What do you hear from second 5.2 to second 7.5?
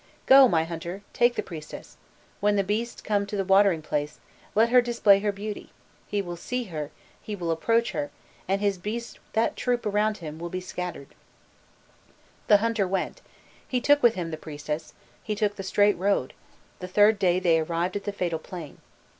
beauty; he will see her, he